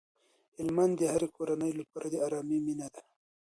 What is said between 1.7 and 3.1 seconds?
لپاره د ارامۍ مينه ده.